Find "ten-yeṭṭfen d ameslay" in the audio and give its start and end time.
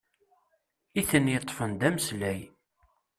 1.09-2.39